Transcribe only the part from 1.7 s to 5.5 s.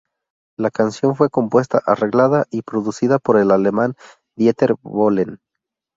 arreglada y producida por el alemán Dieter Bohlen.